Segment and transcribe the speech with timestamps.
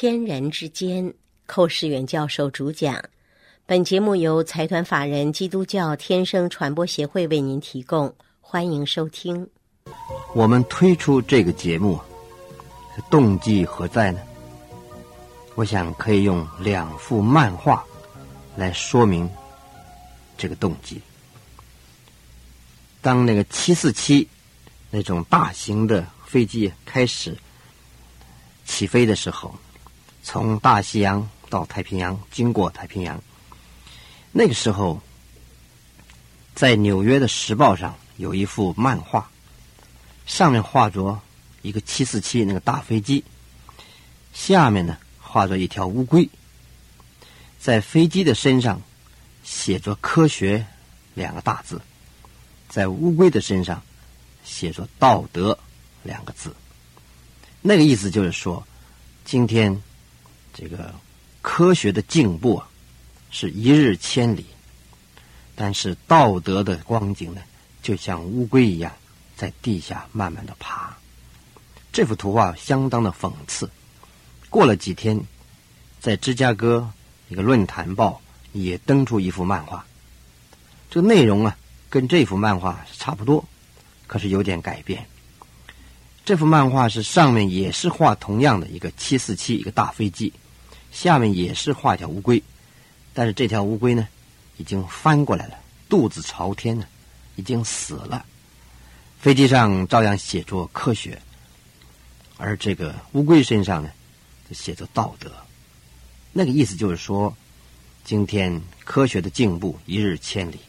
[0.00, 1.12] 天人之间，
[1.44, 3.04] 寇世远教授主讲。
[3.66, 8.10] 本节目由财团法人基督教天生传播协会为您提供，
[8.40, 9.46] 欢迎收听。
[10.32, 12.00] 我们推出这个节目，
[13.10, 14.22] 动机何在呢？
[15.54, 17.84] 我想可以用两幅漫画
[18.56, 19.28] 来说明
[20.38, 20.98] 这个动机。
[23.02, 24.26] 当那个七四七
[24.90, 27.36] 那种大型的飞机开始
[28.64, 29.54] 起飞的时候，
[30.22, 33.20] 从大西洋到太平洋，经过太平洋，
[34.32, 35.00] 那个时候，
[36.54, 39.30] 在纽约的《时报》上有一幅漫画，
[40.26, 41.20] 上面画着
[41.62, 43.24] 一个七四七那个大飞机，
[44.32, 46.28] 下面呢画着一条乌龟，
[47.58, 48.80] 在飞机的身上
[49.42, 50.64] 写着“科学”
[51.14, 51.80] 两个大字，
[52.68, 53.82] 在乌龟的身上
[54.44, 55.58] 写着“道德”
[56.04, 56.54] 两个字。
[57.62, 58.66] 那个意思就是说，
[59.24, 59.82] 今天
[60.52, 60.94] 这个
[61.42, 62.68] 科学的进步啊，
[63.30, 64.44] 是一日千里，
[65.54, 67.40] 但是道德的光景呢，
[67.82, 68.92] 就像乌龟一样，
[69.36, 70.96] 在地下慢慢的爬。
[71.92, 73.68] 这幅图画相当的讽刺。
[74.48, 75.20] 过了几天，
[76.00, 76.90] 在芝加哥
[77.28, 78.20] 一个论坛报
[78.52, 79.84] 也登出一幅漫画，
[80.90, 81.56] 这个内容啊，
[81.88, 83.44] 跟这幅漫画是差不多，
[84.06, 85.06] 可是有点改变。
[86.24, 90.32] 这幅漫画是上面也是画同样的一个七四七一个大飞机，
[90.92, 92.40] 下面也是画条乌龟，
[93.12, 94.06] 但是这条乌龟呢
[94.58, 95.54] 已经翻过来了，
[95.88, 96.86] 肚子朝天呢，
[97.36, 98.24] 已经死了。
[99.18, 101.20] 飞机上照样写着科学，
[102.36, 103.90] 而这个乌龟身上呢
[104.52, 105.32] 写着道德。
[106.32, 107.34] 那个意思就是说，
[108.04, 110.60] 今天科学的进步一日千里，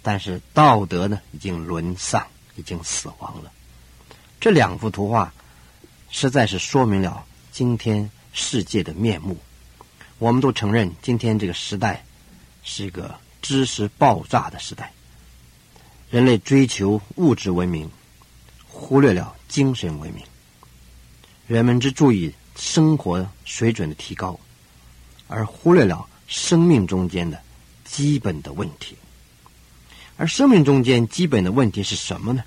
[0.00, 2.24] 但是道德呢已经沦丧，
[2.56, 3.50] 已经死亡了。
[4.42, 5.32] 这两幅图画，
[6.10, 9.38] 实在是说明了今天世界的面目。
[10.18, 12.04] 我们都承认，今天这个时代
[12.64, 14.92] 是一个知识爆炸的时代。
[16.10, 17.88] 人类追求物质文明，
[18.66, 20.24] 忽略了精神文明。
[21.46, 24.36] 人们只注意生活水准的提高，
[25.28, 27.40] 而忽略了生命中间的
[27.84, 28.96] 基本的问题。
[30.16, 32.42] 而生命中间基本的问题是什么呢？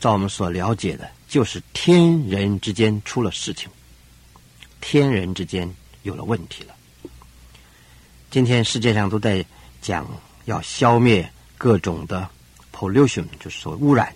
[0.00, 3.68] 照我们所了解的，就是天人之间出了事情，
[4.80, 5.70] 天人之间
[6.02, 6.74] 有了问题了。
[8.30, 9.44] 今天世界上都在
[9.82, 10.06] 讲
[10.46, 12.26] 要消灭各种的
[12.74, 14.14] pollution，就是说污染。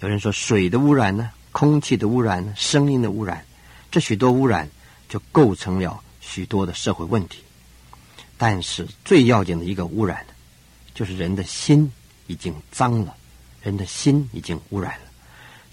[0.00, 3.44] 有人说水的污染呢，空气的污染呢，声音的污染，
[3.90, 4.68] 这许多污染
[5.08, 7.40] 就构成了许多的社会问题。
[8.38, 10.24] 但是最要紧的一个污染，
[10.94, 11.92] 就是人的心
[12.26, 13.14] 已经脏了。
[13.64, 15.06] 人的心已经污染了，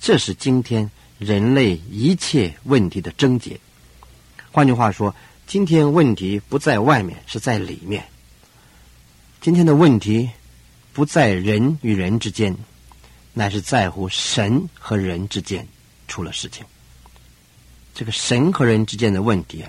[0.00, 3.60] 这是今天人类一切问题的症结。
[4.50, 5.14] 换句话说，
[5.46, 8.02] 今天问题不在外面，是在里面。
[9.42, 10.30] 今天的问题
[10.94, 12.56] 不在人与人之间，
[13.34, 15.68] 乃是在乎神和人之间
[16.08, 16.64] 出了事情。
[17.94, 19.62] 这个神和人之间的问题，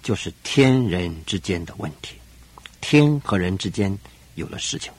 [0.00, 2.14] 就是天人之间的问题。
[2.80, 3.98] 天和人之间
[4.36, 4.92] 有了事情。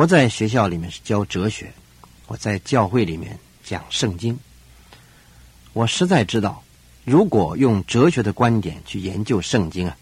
[0.00, 1.70] 我在学校里面是教哲学，
[2.26, 4.38] 我在教会里面讲圣经。
[5.74, 6.64] 我实在知道，
[7.04, 9.94] 如果用哲学的观点去研究圣经啊，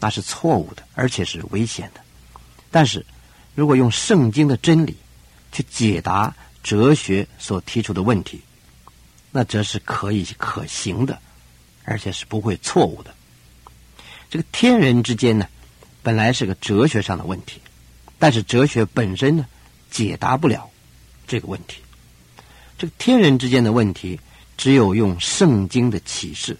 [0.00, 2.00] 那是错误的，而且是危险的。
[2.72, 3.06] 但是，
[3.54, 4.96] 如果用圣经的真理
[5.52, 6.34] 去解答
[6.64, 8.42] 哲学所提出的问题，
[9.30, 11.16] 那则是可以可行的，
[11.84, 13.14] 而且是不会错误的。
[14.28, 15.46] 这个天人之间呢，
[16.02, 17.60] 本来是个哲学上的问题。
[18.24, 19.44] 但是哲学本身呢，
[19.90, 20.70] 解答不了
[21.26, 21.82] 这个问题。
[22.78, 24.18] 这个天人之间的问题，
[24.56, 26.56] 只有用圣经的启示，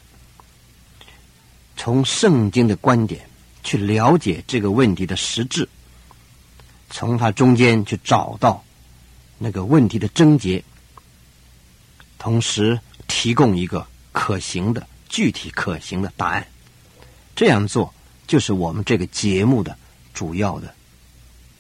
[1.75, 3.27] 从圣经的观点
[3.63, 5.67] 去了解这个问题的实质，
[6.91, 8.63] 从它中间去找到
[9.39, 10.63] 那个问题的症结，
[12.19, 16.47] 同时提供一个可行的、具体可行的答案。
[17.35, 17.94] 这样做
[18.27, 19.75] 就是我们这个节目的
[20.12, 20.75] 主要的。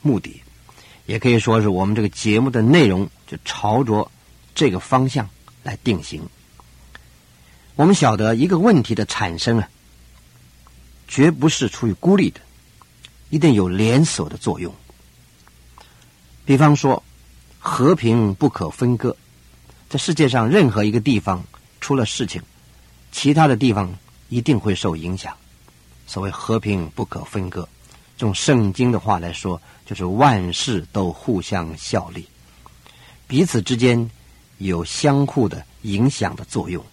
[0.04, 0.40] 目的，
[1.06, 4.08] 也可以说是我们这个节目的内容就朝着
[4.54, 5.28] 这个方向
[5.64, 6.22] 来定型。
[7.74, 9.68] 我们晓得一个问题的产生啊，
[11.08, 12.40] 绝不是出于孤立的，
[13.30, 14.72] 一定有连锁的作用。
[16.44, 17.02] 比方说，
[17.58, 19.16] 和平不可分割，
[19.88, 21.42] 在世界上任何一个地方
[21.80, 22.42] 出了事情，
[23.10, 23.92] 其他的地方
[24.28, 25.34] 一定会受影响。
[26.06, 27.66] 所谓和平不可分割。
[28.20, 32.26] 用圣经的话来说，就是万事都互相效力，
[33.26, 34.10] 彼此之间
[34.58, 36.84] 有相互的影响的作用。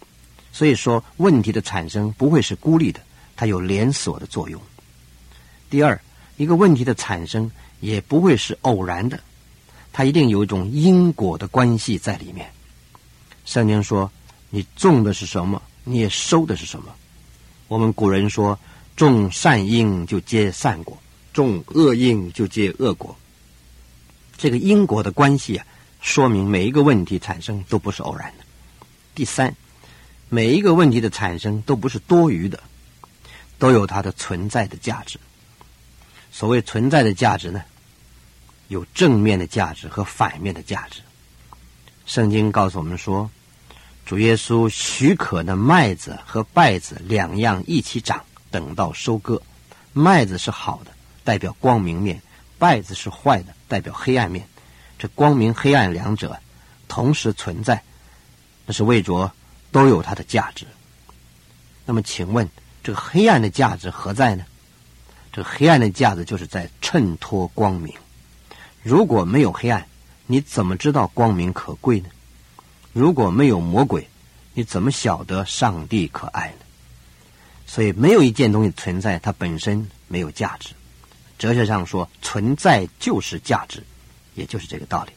[0.51, 2.99] 所以说，问题的产生不会是孤立的，
[3.35, 4.61] 它有连锁的作用。
[5.69, 5.99] 第二，
[6.35, 7.49] 一个问题的产生
[7.79, 9.19] 也不会是偶然的，
[9.93, 12.51] 它一定有一种因果的关系在里面。
[13.45, 14.11] 圣经说
[14.51, 16.93] ：“你种的是什么，你也收的是什么。”
[17.69, 18.59] 我们古人说
[18.97, 20.97] ：“种善因就结善果，
[21.33, 23.15] 种恶因就结恶果。”
[24.37, 25.65] 这个因果的关系啊，
[26.01, 28.43] 说明每一个问题产生都不是偶然的。
[29.15, 29.55] 第三。
[30.33, 32.57] 每一个问题的产生都不是多余的，
[33.59, 35.19] 都有它的存在的价值。
[36.31, 37.61] 所谓存在的价值呢，
[38.69, 41.01] 有正面的价值和反面的价值。
[42.05, 43.29] 圣经告诉我们说，
[44.05, 49.41] 主耶稣许可的麦子和稗子两样一起长，等到收割。
[49.91, 50.91] 麦子是好的，
[51.23, 52.17] 代表光明面；
[52.57, 54.47] 败子是坏的，代表黑暗面。
[54.97, 56.39] 这光明黑暗两者
[56.87, 57.83] 同时存在，
[58.65, 59.31] 那是为着。
[59.73, 60.67] 都有它的价值。
[61.85, 62.49] 那么，请问
[62.83, 64.43] 这个黑暗的价值何在呢？
[65.31, 67.93] 这个黑暗的价值就是在衬托光明。
[68.83, 69.87] 如果没有黑暗，
[70.27, 72.09] 你怎么知道光明可贵呢？
[72.91, 74.05] 如果没有魔鬼，
[74.53, 76.65] 你怎么晓得上帝可爱呢？
[77.65, 80.71] 所以，没有一件东西存在，它本身没有价值。
[81.41, 83.81] 哲学上说，存在就是价值，
[84.35, 85.11] 也就是这个道理。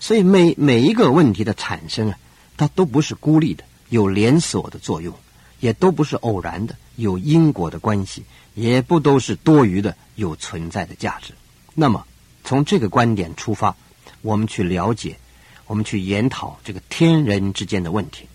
[0.00, 2.18] 所以，每每一个问题的产生啊，
[2.56, 3.62] 它都不是孤立的。
[3.88, 5.14] 有连锁的作用，
[5.60, 8.24] 也都不是偶然的，有因果的关系，
[8.54, 11.32] 也不都是多余的，有存在的价值。
[11.72, 12.04] 那么，
[12.42, 13.76] 从这个观点出发，
[14.22, 15.16] 我们去了解，
[15.66, 18.26] 我们去研讨这个天人之间的问题。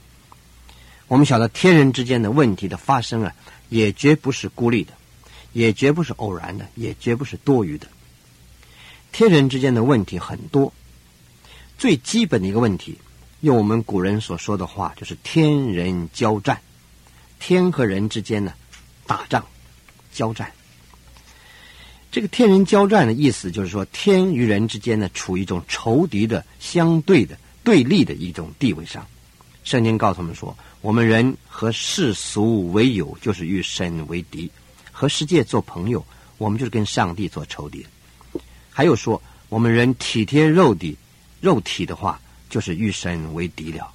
[1.07, 3.36] 我们晓得，天人之间的问题的发生啊，
[3.68, 4.94] 也绝不是孤立的，
[5.54, 7.88] 也绝不是偶然的，也绝不是多余的。
[9.12, 10.72] 天人之间的问题很多，
[11.78, 12.98] 最基本的一个问题。
[13.42, 16.60] 用我们古人所说的话，就是天人交战，
[17.40, 18.54] 天和人之间呢
[19.07, 19.46] 打仗
[20.12, 20.51] 交战。
[22.12, 29.07] 这个天人交战的意思，就是说天与人之间呢处于一种仇敌的相对的对立的一种地位上。
[29.63, 34.50] 圣经告诉我们说，我们人和世俗为友，就是与神为敌；
[35.00, 36.06] 和世界做朋友，
[36.38, 37.86] 我们就是跟上帝做仇敌。
[38.69, 40.98] 还有说，我们人体贴肉体，
[41.40, 42.19] 肉体的话。
[42.50, 43.94] 就是与神为敌了，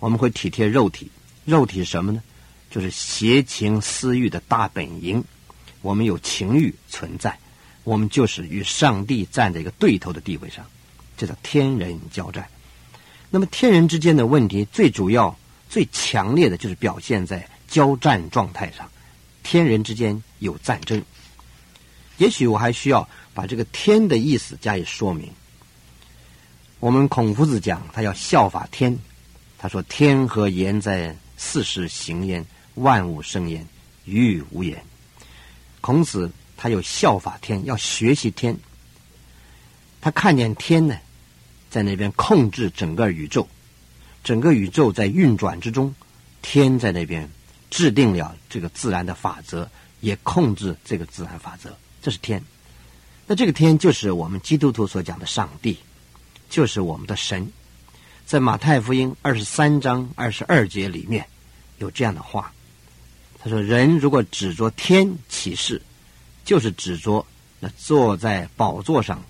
[0.00, 1.10] 我们会体贴肉体，
[1.46, 2.22] 肉体是什么呢？
[2.70, 5.24] 就是邪情私欲的大本营。
[5.80, 7.38] 我们有情欲存在，
[7.84, 10.62] 我们就是与上帝站在一个对头的地位上，
[11.16, 12.46] 这叫天人交战。
[13.30, 15.34] 那么天人之间的问题，最主要、
[15.70, 18.86] 最强烈的就是表现在交战状态上，
[19.48, 21.00] 天人之间有战争。
[22.16, 25.30] 也许我还需要把这个“天”的意思加以说明。
[26.80, 28.98] 我们孔夫子讲，他要效法天。
[29.56, 32.44] 他说：“天和言在四时行焉，
[32.74, 33.64] 万物生焉，
[34.04, 34.84] 于无言。”
[35.80, 38.58] 孔子他有效法天，要学习天。
[40.00, 40.98] 他看见天呢，
[41.70, 43.48] 在那边控制整个宇宙，
[44.24, 45.94] 整个宇宙在运转之中，
[46.42, 47.30] 天在那边
[47.70, 49.68] 制定了这个自然的法则，
[50.00, 51.76] 也控制这个自然法则。
[52.02, 52.42] 这是天。
[53.26, 55.78] 那这个天就是我们基督徒所讲的上帝。
[56.48, 57.50] 就是我们的神，
[58.24, 61.26] 在马太福音二十三章二十二节里面
[61.78, 62.52] 有这样的话，
[63.40, 65.82] 他说：“人如果指着天起誓，
[66.44, 67.26] 就是指着
[67.58, 69.20] 那坐在宝座上，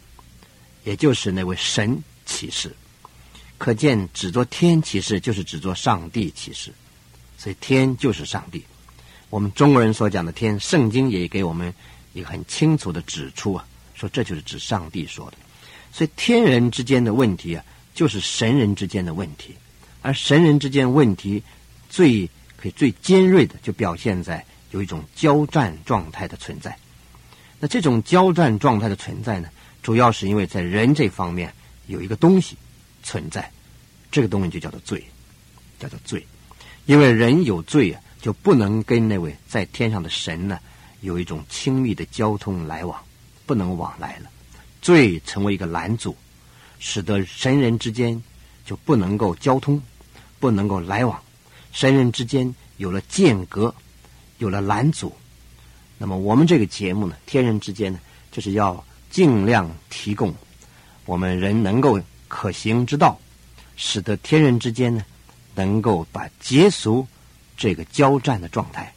[0.84, 2.76] 也就是那位神起誓。
[3.56, 6.70] 可见指着天起誓，就是指着上帝起誓。
[7.36, 8.64] 所以天就是上帝。
[9.28, 11.72] 我们中国人所讲的天，圣经也给我们
[12.12, 15.36] 一个很清楚的指出啊，说这就是指上帝说的。”
[15.92, 17.64] 所以，天人之间的问题啊，
[17.94, 19.52] 就是神人之间的问题；
[20.02, 21.42] 而神人之间问题
[21.88, 26.76] 最可以最尖锐的，就表现在有一种交战状态的存在。
[27.58, 29.48] 那这种交战状态的存在呢，
[29.82, 31.52] 主要是因为在人这方面
[31.86, 32.56] 有一个东西
[33.02, 33.50] 存在，
[34.10, 35.02] 这个东西就叫做罪，
[35.78, 36.24] 叫做罪。
[36.86, 40.58] 因为人有罪啊，就不能跟那位在天上的神呢
[41.00, 42.98] 有一种亲密的交通来往，
[43.44, 44.30] 不能往来了。
[44.80, 46.16] 罪成为一个拦阻，
[46.78, 48.22] 使得神人之间
[48.64, 49.82] 就不能够交通，
[50.38, 51.20] 不能够来往，
[51.72, 53.74] 神人之间有了间隔，
[54.38, 55.12] 有了拦阻。
[55.98, 57.98] 那么我们这个节目呢，天人之间呢，
[58.30, 60.32] 就是要尽量提供
[61.04, 63.18] 我们人能够可行之道，
[63.76, 65.04] 使得天人之间呢，
[65.56, 67.04] 能够把结束
[67.56, 68.92] 这个交战的状态。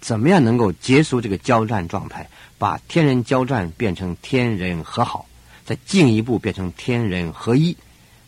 [0.00, 2.28] 怎么样能够结束这个交战状态？
[2.58, 5.26] 把天人交战变成天人和好，
[5.64, 7.76] 再进一步变成天人合一，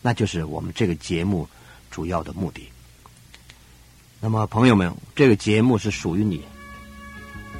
[0.01, 1.47] 那就是我们这个节目
[1.91, 2.67] 主要的目的。
[4.19, 6.43] 那么，朋友们，这个节目是属于你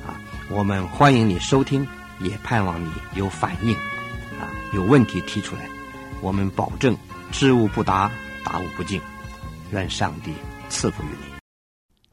[0.06, 0.18] 啊，
[0.50, 1.88] 我们欢迎你收听，
[2.22, 3.76] 也盼望你有反应
[4.40, 5.70] 啊，有问题提出来，
[6.22, 6.98] 我们保证
[7.32, 8.12] 知无不答，
[8.44, 9.00] 答无不尽。
[9.74, 10.32] 愿上帝
[10.70, 11.40] 赐福于你，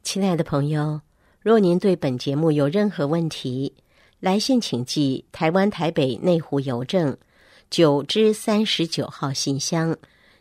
[0.03, 0.99] 亲爱的朋友。
[1.43, 3.75] 若您对本节目有任何问题，
[4.19, 7.15] 来信请寄台湾台北内湖邮政
[7.69, 9.95] 九之三十九号信箱，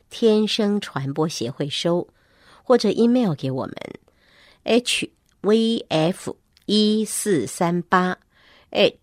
[0.10, 2.08] 天生传播协会收，
[2.64, 3.76] 或者 email 给我们
[4.64, 5.12] h
[5.42, 8.18] v f 一四三八
[8.72, 8.94] at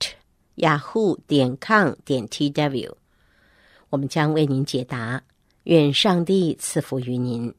[0.57, 2.97] yahoo 点 com 点 t w，
[3.91, 5.23] 我们将为您解答。
[5.65, 7.53] 愿上帝赐福于您。